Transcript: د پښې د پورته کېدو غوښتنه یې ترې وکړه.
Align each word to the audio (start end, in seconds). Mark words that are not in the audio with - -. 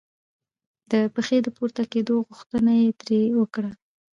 د 0.91 0.93
پښې 1.13 1.37
د 1.43 1.47
پورته 1.57 1.83
کېدو 1.91 2.15
غوښتنه 2.27 2.71
یې 2.81 2.89
ترې 2.99 3.21
وکړه. 3.39 3.71